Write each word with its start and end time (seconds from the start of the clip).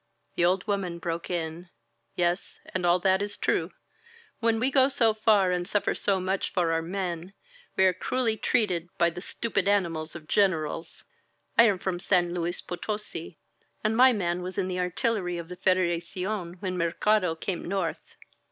The 0.33 0.43
old 0.45 0.65
woman 0.65 0.97
broke 0.97 1.29
in: 1.29 1.69
"Yes, 2.15 2.57
and 2.73 2.87
all 2.87 2.97
that 3.01 3.21
is 3.21 3.37
true. 3.37 3.69
When 4.39 4.59
we 4.59 4.71
go 4.71 4.87
so 4.87 5.13
far 5.13 5.51
and 5.51 5.67
suffer 5.67 5.93
so 5.93 6.19
much 6.19 6.51
for 6.51 6.71
our 6.71 6.81
men, 6.81 7.33
we 7.77 7.83
are 7.85 7.93
cruelly 7.93 8.35
treated 8.35 8.89
by 8.97 9.11
the 9.11 9.21
stupid 9.21 9.67
animals 9.67 10.15
of 10.15 10.27
Gren 10.27 10.53
erals. 10.53 11.03
I 11.55 11.65
am 11.65 11.77
from 11.77 11.99
San 11.99 12.33
Luis 12.33 12.61
Potosi, 12.61 13.37
and 13.83 13.95
my 13.95 14.11
man 14.11 14.41
was 14.41 14.57
in 14.57 14.67
the 14.67 14.79
artillery 14.79 15.37
of 15.37 15.49
the 15.49 15.55
Federacion 15.55 16.55
when 16.61 16.79
Mercado 16.79 17.35
came 17.35 17.63
north. 17.63 18.15